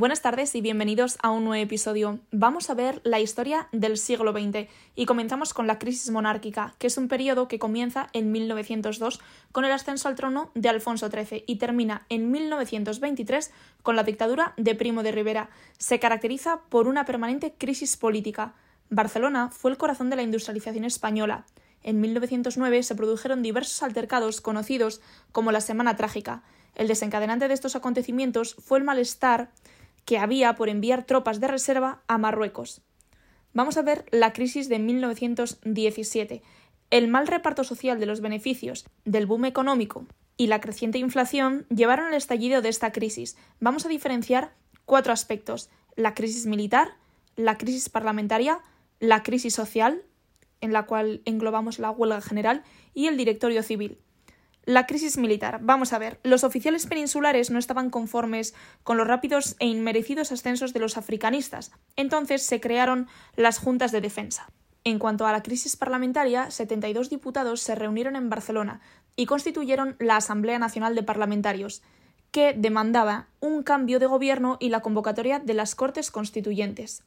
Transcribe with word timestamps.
Buenas 0.00 0.22
tardes 0.22 0.54
y 0.54 0.62
bienvenidos 0.62 1.18
a 1.22 1.28
un 1.28 1.44
nuevo 1.44 1.62
episodio. 1.62 2.20
Vamos 2.32 2.70
a 2.70 2.74
ver 2.74 3.02
la 3.04 3.20
historia 3.20 3.68
del 3.70 3.98
siglo 3.98 4.32
XX 4.32 4.66
y 4.94 5.04
comenzamos 5.04 5.52
con 5.52 5.66
la 5.66 5.78
crisis 5.78 6.10
monárquica, 6.10 6.74
que 6.78 6.86
es 6.86 6.96
un 6.96 7.06
periodo 7.06 7.48
que 7.48 7.58
comienza 7.58 8.08
en 8.14 8.32
1902 8.32 9.20
con 9.52 9.66
el 9.66 9.72
ascenso 9.72 10.08
al 10.08 10.14
trono 10.14 10.52
de 10.54 10.70
Alfonso 10.70 11.10
XIII 11.10 11.44
y 11.46 11.56
termina 11.56 12.06
en 12.08 12.30
1923 12.30 13.50
con 13.82 13.94
la 13.94 14.02
dictadura 14.02 14.54
de 14.56 14.74
Primo 14.74 15.02
de 15.02 15.12
Rivera. 15.12 15.50
Se 15.76 15.98
caracteriza 15.98 16.62
por 16.70 16.88
una 16.88 17.04
permanente 17.04 17.52
crisis 17.58 17.98
política. 17.98 18.54
Barcelona 18.88 19.50
fue 19.50 19.70
el 19.70 19.76
corazón 19.76 20.08
de 20.08 20.16
la 20.16 20.22
industrialización 20.22 20.86
española. 20.86 21.44
En 21.82 22.00
1909 22.00 22.84
se 22.84 22.94
produjeron 22.94 23.42
diversos 23.42 23.82
altercados 23.82 24.40
conocidos 24.40 25.02
como 25.30 25.52
la 25.52 25.60
Semana 25.60 25.96
Trágica. 25.96 26.42
El 26.74 26.88
desencadenante 26.88 27.48
de 27.48 27.54
estos 27.54 27.76
acontecimientos 27.76 28.56
fue 28.64 28.78
el 28.78 28.84
malestar 28.84 29.50
que 30.10 30.18
había 30.18 30.56
por 30.56 30.68
enviar 30.68 31.04
tropas 31.04 31.38
de 31.38 31.46
reserva 31.46 32.02
a 32.08 32.18
Marruecos. 32.18 32.82
Vamos 33.52 33.76
a 33.76 33.82
ver 33.82 34.06
la 34.10 34.32
crisis 34.32 34.68
de 34.68 34.80
1917. 34.80 36.42
El 36.90 37.06
mal 37.06 37.28
reparto 37.28 37.62
social 37.62 38.00
de 38.00 38.06
los 38.06 38.20
beneficios 38.20 38.86
del 39.04 39.26
boom 39.26 39.44
económico 39.44 40.08
y 40.36 40.48
la 40.48 40.60
creciente 40.60 40.98
inflación 40.98 41.64
llevaron 41.68 42.06
al 42.06 42.14
estallido 42.14 42.60
de 42.60 42.70
esta 42.70 42.90
crisis. 42.90 43.36
Vamos 43.60 43.86
a 43.86 43.88
diferenciar 43.88 44.52
cuatro 44.84 45.12
aspectos: 45.12 45.70
la 45.94 46.12
crisis 46.12 46.44
militar, 46.44 46.96
la 47.36 47.56
crisis 47.56 47.88
parlamentaria, 47.88 48.58
la 48.98 49.22
crisis 49.22 49.54
social, 49.54 50.02
en 50.60 50.72
la 50.72 50.86
cual 50.86 51.22
englobamos 51.24 51.78
la 51.78 51.92
huelga 51.92 52.20
general, 52.20 52.64
y 52.94 53.06
el 53.06 53.16
directorio 53.16 53.62
civil. 53.62 54.00
La 54.64 54.86
crisis 54.86 55.16
militar. 55.16 55.58
Vamos 55.62 55.92
a 55.92 55.98
ver, 55.98 56.20
los 56.22 56.44
oficiales 56.44 56.86
peninsulares 56.86 57.50
no 57.50 57.58
estaban 57.58 57.88
conformes 57.88 58.54
con 58.84 58.98
los 58.98 59.06
rápidos 59.06 59.56
e 59.58 59.66
inmerecidos 59.66 60.32
ascensos 60.32 60.72
de 60.72 60.80
los 60.80 60.98
africanistas. 60.98 61.72
Entonces 61.96 62.44
se 62.44 62.60
crearon 62.60 63.08
las 63.36 63.58
juntas 63.58 63.90
de 63.90 64.02
defensa. 64.02 64.50
En 64.84 64.98
cuanto 64.98 65.26
a 65.26 65.32
la 65.32 65.42
crisis 65.42 65.76
parlamentaria, 65.76 66.50
72 66.50 67.10
diputados 67.10 67.60
se 67.60 67.74
reunieron 67.74 68.16
en 68.16 68.30
Barcelona 68.30 68.80
y 69.16 69.26
constituyeron 69.26 69.96
la 69.98 70.16
Asamblea 70.16 70.58
Nacional 70.58 70.94
de 70.94 71.02
Parlamentarios, 71.02 71.82
que 72.30 72.54
demandaba 72.56 73.28
un 73.40 73.62
cambio 73.62 73.98
de 73.98 74.06
gobierno 74.06 74.56
y 74.60 74.68
la 74.68 74.80
convocatoria 74.80 75.38
de 75.38 75.54
las 75.54 75.74
Cortes 75.74 76.10
Constituyentes. 76.10 77.02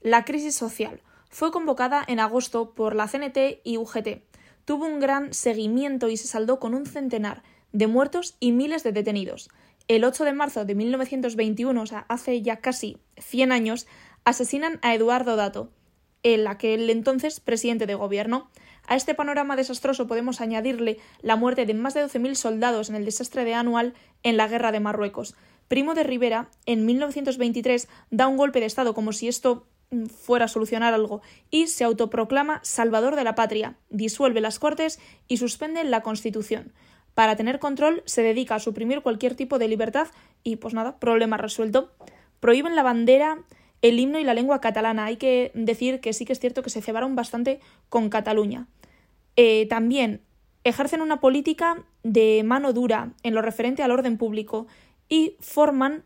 La 0.00 0.24
crisis 0.24 0.56
social 0.56 1.02
fue 1.30 1.52
convocada 1.52 2.04
en 2.06 2.20
agosto 2.20 2.74
por 2.74 2.94
la 2.94 3.06
CNT 3.06 3.60
y 3.64 3.76
UGT, 3.76 4.22
tuvo 4.64 4.86
un 4.86 5.00
gran 5.00 5.32
seguimiento 5.32 6.08
y 6.08 6.16
se 6.16 6.28
saldó 6.28 6.58
con 6.60 6.74
un 6.74 6.86
centenar 6.86 7.42
de 7.72 7.86
muertos 7.86 8.36
y 8.40 8.52
miles 8.52 8.82
de 8.82 8.92
detenidos. 8.92 9.50
El 9.88 10.04
8 10.04 10.24
de 10.24 10.32
marzo 10.32 10.64
de 10.64 10.74
1921, 10.74 11.82
o 11.82 11.86
sea, 11.86 12.06
hace 12.08 12.42
ya 12.42 12.56
casi 12.56 12.98
100 13.18 13.52
años, 13.52 13.86
asesinan 14.24 14.78
a 14.82 14.94
Eduardo 14.94 15.36
Dato, 15.36 15.70
el 16.22 16.46
aquel 16.46 16.88
entonces 16.90 17.40
presidente 17.40 17.86
de 17.86 17.94
gobierno. 17.94 18.50
A 18.86 18.96
este 18.96 19.14
panorama 19.14 19.56
desastroso 19.56 20.06
podemos 20.06 20.40
añadirle 20.40 20.98
la 21.22 21.36
muerte 21.36 21.66
de 21.66 21.74
más 21.74 21.94
de 21.94 22.04
12.000 22.04 22.34
soldados 22.34 22.88
en 22.88 22.96
el 22.96 23.04
desastre 23.04 23.44
de 23.44 23.54
Anual 23.54 23.94
en 24.22 24.36
la 24.36 24.48
guerra 24.48 24.72
de 24.72 24.80
Marruecos. 24.80 25.34
Primo 25.68 25.94
de 25.94 26.02
Rivera, 26.02 26.50
en 26.66 26.84
1923, 26.84 27.88
da 28.10 28.26
un 28.26 28.36
golpe 28.36 28.60
de 28.60 28.66
Estado 28.66 28.94
como 28.94 29.12
si 29.12 29.28
esto 29.28 29.66
fuera 30.08 30.44
a 30.44 30.48
solucionar 30.48 30.94
algo 30.94 31.20
y 31.50 31.66
se 31.66 31.84
autoproclama 31.84 32.60
salvador 32.62 33.16
de 33.16 33.24
la 33.24 33.34
patria, 33.34 33.76
disuelve 33.88 34.40
las 34.40 34.58
Cortes 34.58 35.00
y 35.26 35.38
suspende 35.38 35.82
la 35.84 36.02
Constitución. 36.02 36.72
Para 37.14 37.36
tener 37.36 37.58
control 37.58 38.02
se 38.06 38.22
dedica 38.22 38.54
a 38.54 38.60
suprimir 38.60 39.02
cualquier 39.02 39.34
tipo 39.34 39.58
de 39.58 39.68
libertad 39.68 40.08
y 40.44 40.56
pues 40.56 40.74
nada, 40.74 40.98
problema 40.98 41.36
resuelto. 41.36 41.90
Prohíben 42.38 42.76
la 42.76 42.82
bandera, 42.82 43.42
el 43.82 43.98
himno 43.98 44.18
y 44.18 44.24
la 44.24 44.34
lengua 44.34 44.60
catalana. 44.60 45.06
Hay 45.06 45.16
que 45.16 45.50
decir 45.54 46.00
que 46.00 46.12
sí 46.12 46.24
que 46.24 46.32
es 46.32 46.40
cierto 46.40 46.62
que 46.62 46.70
se 46.70 46.82
cebaron 46.82 47.16
bastante 47.16 47.60
con 47.88 48.10
Cataluña. 48.10 48.68
Eh, 49.36 49.66
también 49.68 50.20
ejercen 50.62 51.00
una 51.00 51.20
política 51.20 51.84
de 52.04 52.42
mano 52.44 52.72
dura 52.72 53.12
en 53.22 53.34
lo 53.34 53.42
referente 53.42 53.82
al 53.82 53.90
orden 53.90 54.18
público 54.18 54.66
y 55.08 55.36
forman 55.40 56.04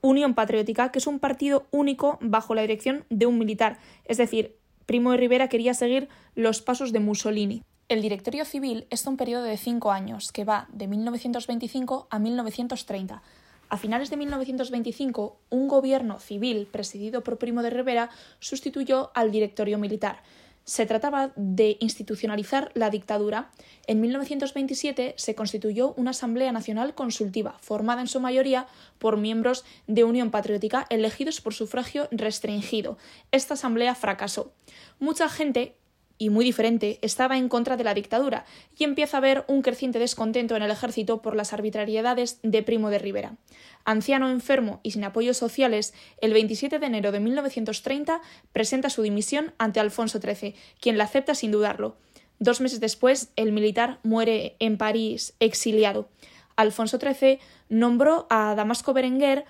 Unión 0.00 0.34
Patriótica, 0.34 0.90
que 0.90 0.98
es 0.98 1.06
un 1.06 1.18
partido 1.18 1.66
único 1.70 2.18
bajo 2.20 2.54
la 2.54 2.62
dirección 2.62 3.04
de 3.10 3.26
un 3.26 3.38
militar, 3.38 3.78
es 4.04 4.16
decir, 4.16 4.56
Primo 4.86 5.10
de 5.10 5.18
Rivera 5.18 5.48
quería 5.48 5.74
seguir 5.74 6.08
los 6.34 6.62
pasos 6.62 6.92
de 6.92 7.00
Mussolini. 7.00 7.62
El 7.88 8.02
directorio 8.02 8.44
civil 8.44 8.86
es 8.90 9.06
un 9.06 9.16
periodo 9.16 9.44
de 9.44 9.56
cinco 9.56 9.92
años 9.92 10.32
que 10.32 10.44
va 10.44 10.68
de 10.72 10.86
1925 10.86 12.06
a 12.10 12.18
1930. 12.18 13.22
A 13.70 13.76
finales 13.76 14.08
de 14.08 14.16
1925, 14.16 15.36
un 15.50 15.68
gobierno 15.68 16.18
civil 16.20 16.68
presidido 16.70 17.22
por 17.22 17.36
Primo 17.36 17.62
de 17.62 17.70
Rivera 17.70 18.08
sustituyó 18.40 19.10
al 19.14 19.30
directorio 19.30 19.78
militar. 19.78 20.22
Se 20.68 20.84
trataba 20.84 21.32
de 21.34 21.78
institucionalizar 21.80 22.70
la 22.74 22.90
dictadura. 22.90 23.50
En 23.86 24.02
1927 24.02 25.14
se 25.16 25.34
constituyó 25.34 25.94
una 25.94 26.10
Asamblea 26.10 26.52
Nacional 26.52 26.94
Consultiva, 26.94 27.56
formada 27.62 28.02
en 28.02 28.06
su 28.06 28.20
mayoría 28.20 28.66
por 28.98 29.16
miembros 29.16 29.64
de 29.86 30.04
Unión 30.04 30.30
Patriótica 30.30 30.86
elegidos 30.90 31.40
por 31.40 31.54
sufragio 31.54 32.06
restringido. 32.10 32.98
Esta 33.32 33.54
asamblea 33.54 33.94
fracasó. 33.94 34.52
Mucha 34.98 35.30
gente 35.30 35.77
y 36.18 36.30
muy 36.30 36.44
diferente, 36.44 36.98
estaba 37.00 37.38
en 37.38 37.48
contra 37.48 37.76
de 37.76 37.84
la 37.84 37.94
dictadura, 37.94 38.44
y 38.76 38.84
empieza 38.84 39.16
a 39.16 39.18
haber 39.18 39.44
un 39.48 39.62
creciente 39.62 39.98
descontento 39.98 40.56
en 40.56 40.62
el 40.62 40.70
ejército 40.70 41.22
por 41.22 41.36
las 41.36 41.52
arbitrariedades 41.52 42.40
de 42.42 42.62
Primo 42.62 42.90
de 42.90 42.98
Rivera. 42.98 43.36
Anciano 43.84 44.28
enfermo 44.28 44.80
y 44.82 44.90
sin 44.90 45.04
apoyos 45.04 45.36
sociales, 45.36 45.94
el 46.20 46.32
27 46.32 46.78
de 46.78 46.86
enero 46.86 47.12
de 47.12 47.20
1930 47.20 48.20
presenta 48.52 48.90
su 48.90 49.02
dimisión 49.02 49.54
ante 49.58 49.80
Alfonso 49.80 50.20
XIII, 50.20 50.54
quien 50.80 50.98
la 50.98 51.04
acepta 51.04 51.34
sin 51.34 51.52
dudarlo. 51.52 51.96
Dos 52.40 52.60
meses 52.60 52.80
después, 52.80 53.30
el 53.36 53.52
militar 53.52 53.98
muere 54.02 54.56
en 54.58 54.76
París, 54.76 55.34
exiliado. 55.40 56.08
Alfonso 56.56 56.98
XIII 56.98 57.38
nombró 57.68 58.26
a 58.30 58.54
Damasco 58.54 58.92
Berenguer 58.92 59.44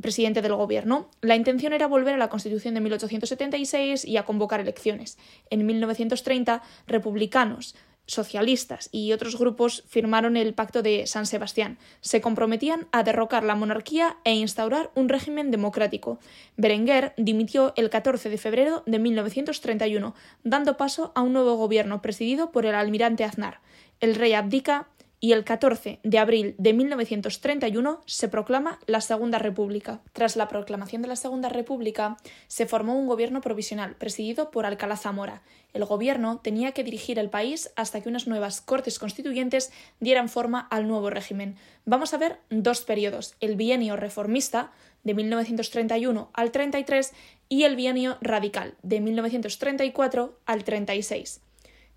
presidente 0.00 0.42
del 0.42 0.54
gobierno. 0.54 1.10
La 1.20 1.36
intención 1.36 1.72
era 1.72 1.86
volver 1.86 2.14
a 2.14 2.18
la 2.18 2.28
Constitución 2.28 2.74
de 2.74 2.80
1876 2.80 4.04
y 4.04 4.16
a 4.16 4.24
convocar 4.24 4.60
elecciones. 4.60 5.18
En 5.50 5.66
1930, 5.66 6.62
republicanos, 6.86 7.74
socialistas 8.10 8.88
y 8.92 9.12
otros 9.12 9.38
grupos 9.38 9.84
firmaron 9.88 10.36
el 10.36 10.52
Pacto 10.52 10.82
de 10.82 11.06
San 11.06 11.26
Sebastián. 11.26 11.78
Se 12.00 12.20
comprometían 12.20 12.88
a 12.90 13.02
derrocar 13.04 13.44
la 13.44 13.54
monarquía 13.54 14.16
e 14.24 14.34
instaurar 14.34 14.90
un 14.94 15.08
régimen 15.08 15.50
democrático. 15.50 16.18
Berenguer 16.56 17.14
dimitió 17.16 17.72
el 17.76 17.88
14 17.88 18.28
de 18.28 18.38
febrero 18.38 18.82
de 18.86 18.98
1931, 18.98 20.14
dando 20.42 20.76
paso 20.76 21.12
a 21.14 21.22
un 21.22 21.32
nuevo 21.32 21.54
gobierno 21.54 22.02
presidido 22.02 22.50
por 22.50 22.66
el 22.66 22.74
almirante 22.74 23.24
Aznar. 23.24 23.60
El 24.00 24.16
rey 24.16 24.32
abdica 24.32 24.88
y 25.20 25.32
el 25.32 25.44
14 25.44 26.00
de 26.02 26.18
abril 26.18 26.54
de 26.56 26.72
1931 26.72 28.00
se 28.06 28.28
proclama 28.28 28.78
la 28.86 29.02
Segunda 29.02 29.38
República. 29.38 30.00
Tras 30.14 30.34
la 30.34 30.48
proclamación 30.48 31.02
de 31.02 31.08
la 31.08 31.16
Segunda 31.16 31.50
República, 31.50 32.16
se 32.48 32.66
formó 32.66 32.98
un 32.98 33.06
gobierno 33.06 33.42
provisional 33.42 33.96
presidido 33.96 34.50
por 34.50 34.64
Alcalá 34.64 34.96
Zamora. 34.96 35.42
El 35.74 35.84
gobierno 35.84 36.38
tenía 36.38 36.72
que 36.72 36.84
dirigir 36.84 37.18
el 37.18 37.28
país 37.28 37.70
hasta 37.76 38.00
que 38.00 38.08
unas 38.08 38.26
nuevas 38.26 38.62
Cortes 38.62 38.98
Constituyentes 38.98 39.70
dieran 40.00 40.30
forma 40.30 40.60
al 40.70 40.88
nuevo 40.88 41.10
régimen. 41.10 41.56
Vamos 41.84 42.14
a 42.14 42.18
ver 42.18 42.38
dos 42.48 42.80
periodos, 42.80 43.36
el 43.40 43.56
bienio 43.56 43.96
reformista 43.96 44.72
de 45.04 45.14
1931 45.14 46.30
al 46.32 46.50
33 46.50 47.12
y 47.50 47.64
el 47.64 47.76
bienio 47.76 48.16
radical 48.22 48.74
de 48.82 49.00
1934 49.00 50.38
al 50.46 50.64
36. 50.64 51.42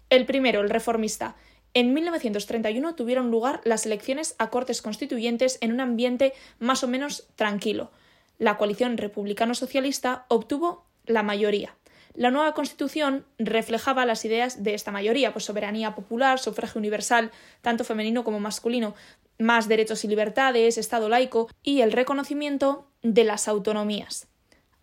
El 0.09 0.25
primero, 0.25 0.61
el 0.61 0.69
reformista, 0.69 1.35
en 1.73 1.93
1931 1.93 2.95
tuvieron 2.95 3.31
lugar 3.31 3.61
las 3.63 3.85
elecciones 3.85 4.35
a 4.37 4.49
Cortes 4.49 4.81
Constituyentes 4.81 5.57
en 5.61 5.71
un 5.71 5.79
ambiente 5.79 6.33
más 6.59 6.83
o 6.83 6.87
menos 6.87 7.27
tranquilo. 7.35 7.91
La 8.37 8.57
coalición 8.57 8.97
republicano-socialista 8.97 10.25
obtuvo 10.27 10.85
la 11.05 11.23
mayoría. 11.23 11.75
La 12.13 12.29
nueva 12.29 12.53
Constitución 12.53 13.25
reflejaba 13.39 14.05
las 14.05 14.23
ideas 14.23 14.63
de 14.63 14.75
esta 14.75 14.91
mayoría, 14.91 15.33
pues 15.33 15.45
soberanía 15.45 15.95
popular, 15.95 16.37
sufragio 16.37 16.79
universal, 16.79 17.31
tanto 17.61 17.83
femenino 17.83 18.23
como 18.23 18.39
masculino, 18.39 18.93
más 19.39 19.67
derechos 19.67 20.03
y 20.03 20.07
libertades, 20.07 20.77
Estado 20.77 21.09
laico 21.09 21.49
y 21.63 21.81
el 21.81 21.91
reconocimiento 21.91 22.87
de 23.01 23.23
las 23.23 23.47
autonomías. 23.47 24.27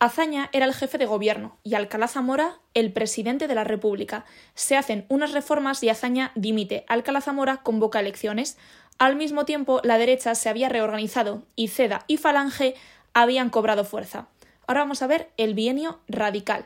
Azaña 0.00 0.48
era 0.54 0.64
el 0.64 0.72
jefe 0.72 0.96
de 0.96 1.04
gobierno 1.04 1.58
y 1.62 1.74
Alcalá 1.74 2.08
Zamora 2.08 2.58
el 2.72 2.90
presidente 2.90 3.48
de 3.48 3.54
la 3.54 3.64
República. 3.64 4.24
Se 4.54 4.74
hacen 4.74 5.04
unas 5.10 5.32
reformas 5.32 5.82
y 5.82 5.90
Azaña 5.90 6.32
dimite. 6.34 6.86
Alcalá 6.88 7.20
Zamora 7.20 7.58
convoca 7.58 8.00
elecciones. 8.00 8.56
Al 8.96 9.16
mismo 9.16 9.44
tiempo, 9.44 9.82
la 9.84 9.98
derecha 9.98 10.34
se 10.34 10.48
había 10.48 10.70
reorganizado 10.70 11.42
y 11.54 11.68
Ceda 11.68 12.06
y 12.06 12.16
Falange 12.16 12.76
habían 13.12 13.50
cobrado 13.50 13.84
fuerza. 13.84 14.28
Ahora 14.66 14.80
vamos 14.80 15.02
a 15.02 15.06
ver 15.06 15.28
el 15.36 15.52
bienio 15.52 16.00
radical. 16.08 16.64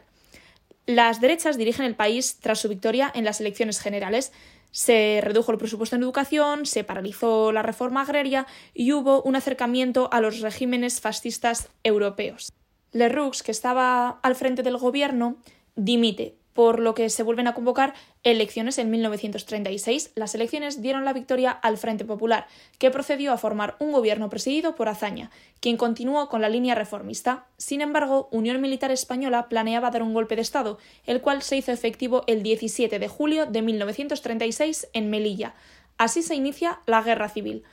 Las 0.87 1.21
derechas 1.21 1.59
dirigen 1.59 1.87
el 1.87 1.97
país 1.97 2.39
tras 2.39 2.61
su 2.61 2.69
victoria 2.69 3.11
en 3.17 3.25
las 3.25 3.41
elecciones 3.41 3.81
generales. 3.81 4.33
Se 4.71 5.19
redujo 5.25 5.51
el 5.51 5.59
presupuesto 5.59 5.97
en 5.97 6.03
educación, 6.03 6.67
se 6.67 6.85
paralizó 6.85 7.51
la 7.51 7.63
reforma 7.63 8.03
agraria 8.03 8.47
y 8.75 8.93
hubo 8.93 9.23
un 9.23 9.35
acercamiento 9.35 10.09
a 10.13 10.21
los 10.21 10.39
regímenes 10.39 11.01
fascistas 11.01 11.69
europeos. 11.83 12.53
Leroux, 12.95 13.43
que 13.43 13.51
estaba 13.51 14.21
al 14.23 14.37
frente 14.37 14.63
del 14.63 14.79
gobierno, 14.79 15.37
dimite, 15.77 16.37
por 16.55 16.79
lo 16.79 16.95
que 16.95 17.11
se 17.11 17.25
vuelven 17.25 17.49
a 17.49 17.55
convocar 17.55 17.93
elecciones 18.23 18.79
en 18.79 18.89
1936. 18.89 20.13
Las 20.15 20.35
elecciones 20.35 20.81
dieron 20.81 21.05
la 21.05 21.13
victoria 21.13 21.51
al 21.51 21.77
Frente 21.77 22.05
Popular, 22.05 22.47
que 22.79 22.93
procedió 22.93 23.33
a 23.33 23.37
formar 23.37 23.77
un 23.81 23.91
gobierno 23.91 24.31
presidido 24.31 24.77
por 24.77 24.89
Azaña, 24.89 25.31
quien 25.61 25.77
continuó 25.77 26.29
con 26.29 26.41
la 26.41 26.49
línea 26.49 26.77
reformista. 26.77 27.47
Sin 27.59 27.81
embargo, 27.81 28.29
Unión 28.31 28.61
Militar 28.61 28.93
Española 28.93 29.49
planeaba 29.49 29.91
dar 29.91 30.05
un 30.05 30.15
golpe 30.15 30.37
de 30.37 30.43
Estado, 30.43 30.79
el 31.05 31.21
cual 31.21 31.43
se 31.43 31.57
hizo 31.57 31.73
efectivo 31.73 32.23
el 32.29 32.45
17 32.45 33.01
de 33.01 33.09
julio 33.09 33.47
de 33.47 33.61
1936 33.61 34.89
en 34.93 35.11
Melilla. 35.11 35.55
Así 35.99 36.23
se 36.23 36.37
inicia 36.37 36.81
la 36.87 37.03
Guerra 37.03 37.29
Civil. 37.29 37.65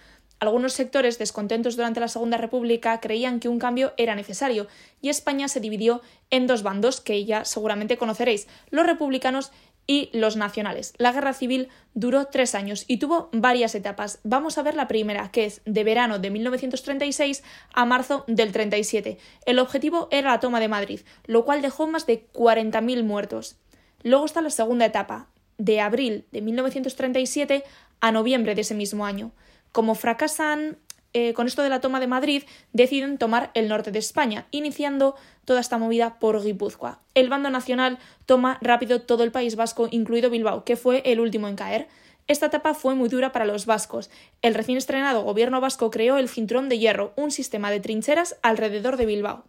Algunos 0.42 0.74
sectores 0.74 1.20
descontentos 1.20 1.76
durante 1.76 2.00
la 2.00 2.08
Segunda 2.08 2.36
República 2.36 3.00
creían 3.00 3.40
que 3.40 3.48
un 3.48 3.60
cambio 3.60 3.94
era 3.98 4.16
necesario 4.16 4.66
y 5.00 5.10
España 5.10 5.48
se 5.48 5.60
dividió 5.60 6.02
en 6.32 6.48
dos 6.48 6.64
bandos 6.64 7.00
que 7.00 7.24
ya 7.26 7.46
seguramente 7.46 7.96
conoceréis, 7.96 8.48
los 8.72 8.88
republicanos 8.88 9.52
y 9.86 10.10
los 10.14 10.38
nacionales. 10.38 10.96
La 10.98 11.12
guerra 11.12 11.34
civil 11.34 11.70
duró 11.94 12.26
tres 12.26 12.56
años 12.56 12.86
y 12.88 12.98
tuvo 12.98 13.30
varias 13.32 13.76
etapas. 13.76 14.18
Vamos 14.24 14.58
a 14.58 14.64
ver 14.64 14.74
la 14.74 14.88
primera, 14.88 15.30
que 15.30 15.46
es 15.46 15.62
de 15.66 15.84
verano 15.84 16.18
de 16.18 16.32
1936 16.32 17.44
a 17.72 17.86
marzo 17.86 18.24
del 18.26 18.52
37. 18.52 19.20
El 19.46 19.60
objetivo 19.60 20.08
era 20.10 20.32
la 20.32 20.40
toma 20.40 20.60
de 20.60 20.70
Madrid, 20.70 21.02
lo 21.28 21.46
cual 21.46 21.62
dejó 21.62 21.86
más 21.86 22.08
de 22.08 22.26
40.000 22.34 23.04
muertos. 23.04 23.58
Luego 24.02 24.26
está 24.26 24.42
la 24.42 24.50
segunda 24.50 24.88
etapa, 24.88 25.28
de 25.60 25.82
abril 25.82 26.26
de 26.32 26.42
1937 26.42 27.64
a 28.00 28.12
noviembre 28.12 28.56
de 28.56 28.62
ese 28.62 28.74
mismo 28.74 29.06
año. 29.06 29.34
Como 29.72 29.96
fracasan 29.96 30.78
eh, 31.14 31.34
con 31.34 31.48
esto 31.48 31.62
de 31.62 31.70
la 31.70 31.82
toma 31.82 32.00
de 32.00 32.08
Madrid, 32.08 32.44
deciden 32.72 33.18
tomar 33.18 33.52
el 33.54 33.68
norte 33.68 33.92
de 33.92 34.00
España, 34.00 34.48
iniciando 34.52 35.16
toda 35.44 35.60
esta 35.60 35.78
movida 35.78 36.20
por 36.20 36.42
Guipúzcoa. 36.42 37.00
El 37.16 37.30
bando 37.30 37.50
nacional 37.50 38.00
toma 38.26 38.58
rápido 38.62 39.02
todo 39.02 39.24
el 39.24 39.32
País 39.32 39.56
Vasco, 39.56 39.90
incluido 39.92 40.30
Bilbao, 40.30 40.64
que 40.64 40.78
fue 40.78 41.02
el 41.06 41.20
último 41.20 41.48
en 41.50 41.56
caer. 41.56 41.88
Esta 42.28 42.46
etapa 42.46 42.74
fue 42.74 42.96
muy 42.96 43.10
dura 43.10 43.34
para 43.34 43.46
los 43.46 43.66
vascos. 43.66 44.10
El 44.42 44.54
recién 44.54 44.78
estrenado 44.78 45.24
gobierno 45.24 45.60
vasco 45.60 45.92
creó 45.92 46.18
el 46.18 46.30
Cinturón 46.30 46.70
de 46.70 46.80
Hierro, 46.80 47.12
un 47.18 47.32
sistema 47.32 47.72
de 47.72 47.82
trincheras 47.82 48.38
alrededor 48.42 48.96
de 48.96 49.06
Bilbao. 49.06 49.44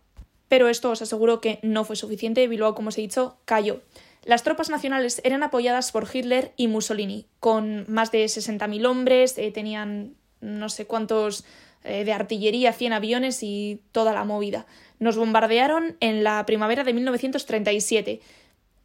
Pero 0.49 0.69
esto 0.69 0.91
os 0.91 1.01
aseguro 1.01 1.41
que 1.41 1.61
no 1.63 1.85
fue 1.85 1.95
suficiente. 1.95 2.49
Bilbao, 2.49 2.75
como 2.75 2.89
os 2.89 2.99
he 2.99 3.03
dicho, 3.03 3.37
cayó. 3.45 3.81
Las 4.25 4.45
tropas 4.45 4.71
nacionales 4.71 5.21
eran 5.25 5.43
apoyadas 5.43 5.91
por 5.91 6.07
Hitler 6.13 6.53
y 6.57 6.69
Mussolini, 6.69 7.27
con 7.41 7.85
más 7.89 8.13
de 8.13 8.25
60.000 8.25 8.87
hombres, 8.87 9.37
eh, 9.37 9.51
tenían 9.51 10.15
no 10.41 10.69
sé 10.69 10.87
cuántos 10.87 11.45
eh, 11.83 12.05
de 12.05 12.13
artillería, 12.13 12.73
100 12.73 12.93
aviones 12.93 13.43
y 13.43 13.81
toda 13.91 14.13
la 14.13 14.25
movida. 14.25 14.67
Nos 15.01 15.17
bombardearon 15.17 15.97
en 15.99 16.23
la 16.23 16.47
primavera 16.47 16.85
de 16.85 16.93
1937, 16.93 18.21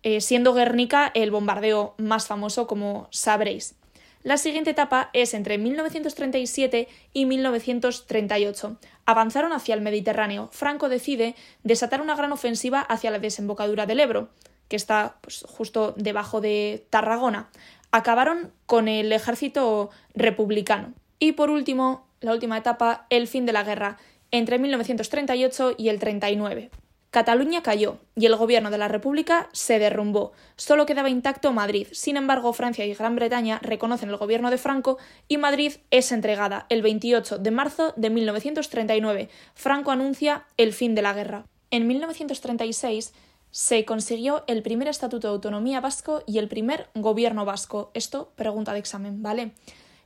eh, 0.01 0.21
siendo 0.21 0.55
Guernica 0.55 1.11
el 1.13 1.29
bombardeo 1.29 1.93
más 1.97 2.25
famoso, 2.25 2.65
como 2.65 3.07
sabréis. 3.11 3.75
La 4.23 4.37
siguiente 4.37 4.71
etapa 4.71 5.11
es 5.13 5.35
entre 5.35 5.59
1937 5.59 6.87
y 7.13 7.25
1938. 7.25 8.79
Avanzaron 9.05 9.53
hacia 9.53 9.75
el 9.75 9.81
Mediterráneo. 9.81 10.49
Franco 10.51 10.89
decide 10.89 11.35
desatar 11.63 12.01
una 12.01 12.15
gran 12.15 12.31
ofensiva 12.31 12.81
hacia 12.81 13.11
la 13.11 13.19
desembocadura 13.19 13.85
del 13.85 13.99
Ebro 13.99 14.29
que 14.67 14.75
está 14.75 15.17
pues, 15.21 15.45
justo 15.47 15.93
debajo 15.97 16.41
de 16.41 16.85
Tarragona, 16.89 17.49
acabaron 17.91 18.51
con 18.65 18.87
el 18.87 19.11
ejército 19.11 19.89
republicano. 20.13 20.93
Y 21.19 21.33
por 21.33 21.49
último, 21.49 22.05
la 22.21 22.33
última 22.33 22.57
etapa, 22.57 23.05
el 23.09 23.27
fin 23.27 23.45
de 23.45 23.53
la 23.53 23.63
guerra, 23.63 23.97
entre 24.31 24.59
1938 24.59 25.75
y 25.77 25.89
el 25.89 25.99
39. 25.99 26.69
Cataluña 27.09 27.63
cayó 27.63 27.97
y 28.15 28.25
el 28.25 28.35
gobierno 28.35 28.69
de 28.69 28.77
la 28.77 28.89
República 28.89 29.49
se 29.53 29.79
derrumbó. 29.79 30.33
Solo 30.57 30.85
quedaba 30.85 31.09
intacto 31.09 31.53
Madrid. 31.53 31.87
Sin 31.91 32.17
embargo, 32.17 32.51
Francia 32.51 32.85
y 32.85 32.93
Gran 32.93 33.15
Bretaña 33.15 33.59
reconocen 33.63 34.09
el 34.09 34.17
gobierno 34.17 34.51
de 34.51 34.57
Franco 34.57 34.97
y 35.27 35.37
Madrid 35.37 35.73
es 35.89 36.11
entregada 36.11 36.65
el 36.69 36.81
28 36.81 37.39
de 37.39 37.51
marzo 37.51 37.93
de 37.95 38.09
1939. 38.09 39.29
Franco 39.55 39.91
anuncia 39.91 40.45
el 40.57 40.73
fin 40.73 40.95
de 40.95 41.01
la 41.01 41.13
guerra. 41.13 41.45
En 41.71 41.87
1936 41.87 43.13
se 43.57 43.85
consiguió 43.85 44.43
el 44.45 44.61
primer 44.61 44.87
Estatuto 44.87 45.27
de 45.27 45.33
Autonomía 45.33 45.81
vasco 45.81 46.21
y 46.27 46.37
el 46.37 46.47
primer 46.47 46.91
Gobierno 46.93 47.43
vasco. 47.43 47.89
Esto, 47.95 48.31
pregunta 48.35 48.71
de 48.71 48.77
examen, 48.77 49.23
¿vale? 49.23 49.53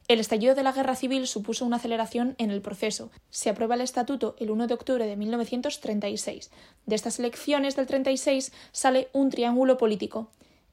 El 0.08 0.22
estallido 0.22 0.56
de 0.56 0.64
la 0.64 0.72
guerra 0.72 0.96
civil 0.96 1.28
supuso 1.28 1.66
una 1.66 1.76
aceleración 1.76 2.36
en 2.38 2.50
el 2.50 2.62
proceso. 2.62 3.12
Se 3.30 3.50
aprueba 3.50 3.76
el 3.76 3.82
estatuto 3.82 4.38
el 4.40 4.52
1 4.52 4.68
de 4.68 4.74
octubre 4.74 5.06
de 5.06 5.18
1936. 5.18 6.50
De 6.86 6.96
estas 6.96 7.20
elecciones 7.20 7.76
del 7.76 7.88
36 7.88 8.54
sale 8.72 9.10
un 9.12 9.30
triángulo 9.30 9.78
político. 9.78 10.30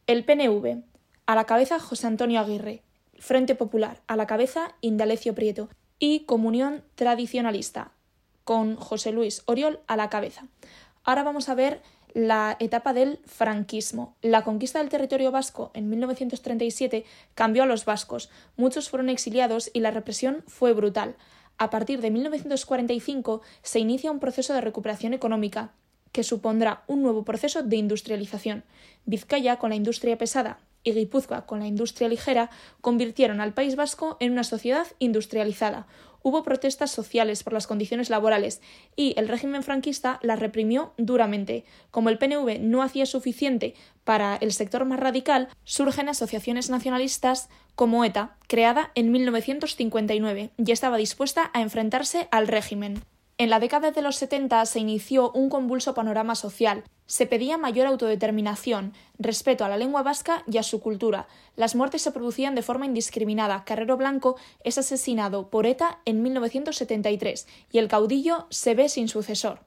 El 0.07 0.25
PNV, 0.25 0.81
a 1.27 1.35
la 1.35 1.47
cabeza 1.47 1.81
José 1.81 2.07
Antonio 2.07 2.39
Aguirre, 2.39 2.85
Frente 3.19 3.57
Popular, 3.57 4.03
a 4.07 4.15
la 4.15 4.29
cabeza 4.29 4.77
Indalecio 4.83 5.35
Prieto 5.35 5.69
y 5.99 6.21
Comunión 6.21 6.85
Tradicionalista, 6.95 7.91
con 8.45 8.77
José 8.77 9.11
Luis 9.11 9.43
Oriol 9.47 9.81
a 9.89 9.97
la 9.97 10.09
cabeza. 10.11 10.47
Ahora 11.03 11.25
vamos 11.25 11.49
a 11.49 11.57
ver 11.57 11.83
la 12.15 12.57
etapa 12.61 12.93
del 12.93 13.19
franquismo. 13.27 14.17
La 14.23 14.45
conquista 14.45 14.79
del 14.79 14.89
territorio 14.89 15.31
vasco 15.31 15.71
en 15.75 15.89
1937 15.89 17.05
cambió 17.35 17.63
a 17.63 17.67
los 17.67 17.85
vascos, 17.85 18.31
muchos 18.57 18.89
fueron 18.89 19.09
exiliados 19.09 19.71
y 19.73 19.81
la 19.81 19.91
represión 19.91 20.45
fue 20.47 20.73
brutal. 20.73 21.17
A 21.59 21.71
partir 21.71 22.01
de 22.01 22.11
1945 22.11 23.43
se 23.63 23.81
inicia 23.81 24.11
un 24.11 24.21
proceso 24.21 24.55
de 24.55 24.61
recuperación 24.61 25.13
económica 25.13 25.73
que 26.13 26.25
supondrá 26.25 26.83
un 26.87 27.03
nuevo 27.03 27.25
proceso 27.25 27.63
de 27.63 27.77
industrialización. 27.77 28.65
Vizcaya, 29.05 29.57
con 29.57 29.71
la 29.71 29.77
industria 29.77 30.17
pesada, 30.17 30.59
y 30.85 30.93
Guipúzcoa, 30.93 31.47
con 31.47 31.61
la 31.61 31.67
industria 31.67 32.09
ligera, 32.09 32.51
convirtieron 32.81 33.41
al 33.41 33.53
País 33.53 33.77
Vasco 33.77 34.17
en 34.21 34.33
una 34.33 34.45
sociedad 34.45 34.87
industrializada, 34.99 35.87
hubo 36.29 36.43
protestas 36.43 36.91
sociales 36.91 37.43
por 37.43 37.53
las 37.53 37.67
condiciones 37.67 38.11
laborales 38.11 38.61
y 38.97 39.15
el 39.17 39.29
régimen 39.29 39.63
franquista 39.63 40.21
las 40.23 40.39
reprimió 40.39 40.93
duramente. 40.97 41.65
Como 41.91 42.11
el 42.11 42.19
PNV 42.19 42.61
no 42.61 42.83
hacía 42.83 43.07
suficiente 43.07 43.75
para 44.05 44.37
el 44.37 44.53
sector 44.53 44.85
más 44.85 45.01
radical, 45.01 45.49
surgen 45.65 46.09
asociaciones 46.09 46.71
nacionalistas 46.71 47.49
como 47.75 48.05
ETA, 48.05 48.37
creada 48.47 48.91
en 48.95 49.13
1959, 49.13 50.51
y 50.57 50.73
estaba 50.73 50.97
dispuesta 50.97 51.51
a 51.55 51.63
enfrentarse 51.63 52.29
al 52.31 52.49
régimen. 52.49 53.03
En 53.41 53.51
la 53.51 53.61
década 53.61 53.93
de 53.93 54.03
los 54.03 54.17
70 54.17 54.67
se 54.67 54.81
inició 54.81 55.31
un 55.31 55.49
convulso 55.49 55.95
panorama 55.95 56.35
social. 56.35 56.83
Se 57.07 57.25
pedía 57.25 57.57
mayor 57.57 57.87
autodeterminación, 57.87 58.95
respeto 59.17 59.65
a 59.65 59.69
la 59.69 59.77
lengua 59.77 60.03
vasca 60.03 60.43
y 60.51 60.59
a 60.59 60.65
su 60.65 60.81
cultura. 60.81 61.29
Las 61.55 61.77
muertes 61.77 62.03
se 62.03 62.11
producían 62.11 62.57
de 62.57 62.63
forma 62.63 62.87
indiscriminada. 62.87 63.63
Carrero 63.65 63.97
Blanco 63.97 64.35
es 64.65 64.77
asesinado 64.77 65.51
por 65.51 65.67
ETA 65.67 66.01
en 66.05 66.21
1973 66.21 67.47
y 67.71 67.79
el 67.79 67.87
caudillo 67.87 68.49
se 68.51 68.75
ve 68.75 68.89
sin 68.89 69.07
sucesor. 69.07 69.61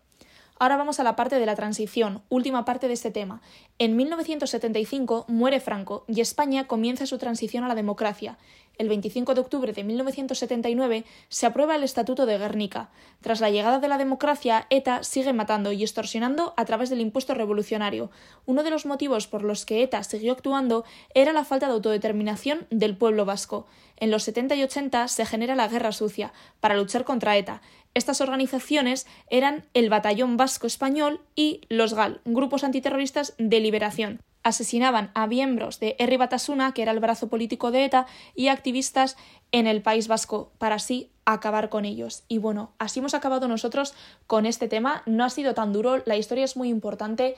Ahora 0.61 0.77
vamos 0.77 0.99
a 0.99 1.03
la 1.03 1.15
parte 1.15 1.39
de 1.39 1.45
la 1.47 1.55
transición, 1.55 2.21
última 2.29 2.65
parte 2.65 2.87
de 2.87 2.93
este 2.93 3.09
tema. 3.09 3.41
En 3.79 3.95
1975 3.95 5.25
muere 5.27 5.59
Franco 5.59 6.05
y 6.07 6.21
España 6.21 6.67
comienza 6.67 7.07
su 7.07 7.17
transición 7.17 7.63
a 7.63 7.67
la 7.67 7.73
democracia. 7.73 8.37
El 8.81 8.89
25 8.89 9.35
de 9.35 9.41
octubre 9.41 9.73
de 9.73 9.83
1979 9.83 11.05
se 11.29 11.45
aprueba 11.45 11.75
el 11.75 11.83
Estatuto 11.83 12.25
de 12.25 12.39
Guernica. 12.39 12.89
Tras 13.21 13.39
la 13.39 13.51
llegada 13.51 13.77
de 13.77 13.87
la 13.87 13.99
democracia, 13.99 14.65
ETA 14.71 15.03
sigue 15.03 15.33
matando 15.33 15.71
y 15.71 15.83
extorsionando 15.83 16.55
a 16.57 16.65
través 16.65 16.89
del 16.89 16.99
impuesto 16.99 17.35
revolucionario. 17.35 18.09
Uno 18.47 18.63
de 18.63 18.71
los 18.71 18.87
motivos 18.87 19.27
por 19.27 19.43
los 19.43 19.67
que 19.67 19.83
ETA 19.83 20.03
siguió 20.03 20.31
actuando 20.31 20.83
era 21.13 21.31
la 21.31 21.45
falta 21.45 21.67
de 21.67 21.73
autodeterminación 21.73 22.65
del 22.71 22.97
pueblo 22.97 23.23
vasco. 23.23 23.67
En 23.97 24.09
los 24.09 24.23
70 24.23 24.55
y 24.55 24.63
80 24.63 25.09
se 25.09 25.27
genera 25.27 25.53
la 25.53 25.67
Guerra 25.67 25.91
Sucia 25.91 26.33
para 26.59 26.75
luchar 26.75 27.03
contra 27.03 27.37
ETA. 27.37 27.61
Estas 27.93 28.19
organizaciones 28.19 29.05
eran 29.29 29.63
el 29.75 29.91
Batallón 29.91 30.37
Vasco 30.37 30.65
Español 30.65 31.21
y 31.35 31.61
los 31.69 31.93
GAL, 31.93 32.19
grupos 32.25 32.63
antiterroristas 32.63 33.35
de 33.37 33.59
liberación. 33.59 34.21
Asesinaban 34.43 35.11
a 35.13 35.27
miembros 35.27 35.79
de 35.79 35.95
Herri 35.99 36.17
Batasuna, 36.17 36.73
que 36.73 36.81
era 36.81 36.91
el 36.91 36.99
brazo 36.99 37.27
político 37.27 37.71
de 37.71 37.85
ETA, 37.85 38.07
y 38.35 38.47
activistas 38.47 39.17
en 39.51 39.67
el 39.67 39.81
País 39.81 40.07
Vasco, 40.07 40.51
para 40.57 40.75
así 40.75 41.11
acabar 41.25 41.69
con 41.69 41.85
ellos. 41.85 42.23
Y 42.27 42.37
bueno, 42.39 42.71
así 42.79 42.99
hemos 42.99 43.13
acabado 43.13 43.47
nosotros 43.47 43.93
con 44.27 44.45
este 44.45 44.67
tema. 44.67 45.03
No 45.05 45.23
ha 45.23 45.29
sido 45.29 45.53
tan 45.53 45.73
duro, 45.73 46.01
la 46.05 46.17
historia 46.17 46.45
es 46.45 46.57
muy 46.57 46.69
importante, 46.69 47.35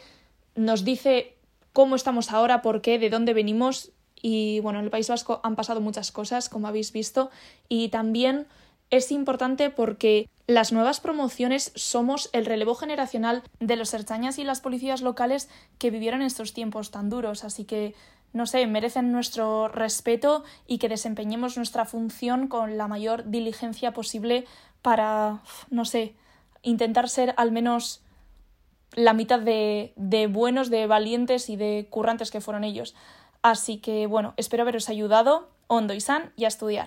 nos 0.56 0.84
dice 0.84 1.36
cómo 1.74 1.96
estamos 1.96 2.32
ahora, 2.32 2.62
por 2.62 2.82
qué, 2.82 3.00
de 3.00 3.10
dónde 3.10 3.34
venimos. 3.34 3.92
Y 4.22 4.62
bueno, 4.62 4.80
en 4.80 4.86
el 4.86 4.92
País 4.92 5.10
Vasco 5.10 5.42
han 5.44 5.56
pasado 5.56 5.82
muchas 5.82 6.12
cosas, 6.12 6.48
como 6.48 6.68
habéis 6.68 6.94
visto, 6.94 7.30
y 7.68 7.90
también 7.90 8.48
es 8.90 9.12
importante 9.12 9.70
porque 9.70 10.30
las 10.48 10.72
nuevas 10.72 11.00
promociones 11.00 11.72
somos 11.76 12.30
el 12.34 12.46
relevo 12.46 12.76
generacional 12.76 13.44
de 13.60 13.76
los 13.76 13.90
serchañas 13.90 14.38
y 14.38 14.44
las 14.44 14.62
policías 14.62 15.02
locales 15.02 15.50
que 15.78 15.90
vivieron 15.90 16.22
estos 16.22 16.54
tiempos 16.54 16.92
tan 16.92 17.10
duros, 17.10 17.44
así 17.44 17.64
que 17.64 17.96
no 18.34 18.48
sé, 18.48 18.66
merecen 18.66 19.12
nuestro 19.12 19.68
respeto 19.68 20.44
y 20.68 20.80
que 20.80 20.90
desempeñemos 20.90 21.56
nuestra 21.56 21.86
función 21.86 22.48
con 22.48 22.78
la 22.78 22.88
mayor 22.88 23.30
diligencia 23.30 23.94
posible 23.94 24.46
para, 24.82 25.42
no 25.70 25.86
sé, 25.86 26.16
intentar 26.64 27.10
ser 27.10 27.36
al 27.38 27.52
menos 27.52 28.02
la 28.96 29.14
mitad 29.14 29.40
de, 29.40 29.94
de 29.96 30.28
buenos, 30.28 30.72
de 30.72 30.88
valientes 30.88 31.50
y 31.50 31.56
de 31.56 31.88
currantes 31.90 32.32
que 32.32 32.42
fueron 32.42 32.64
ellos. 32.64 32.96
Así 33.44 33.78
que 33.78 34.08
bueno, 34.08 34.34
espero 34.38 34.64
haberos 34.64 34.90
ayudado, 34.90 35.50
hondo 35.68 35.94
y 35.94 36.02
san, 36.02 36.32
y 36.36 36.46
a 36.46 36.48
estudiar. 36.48 36.82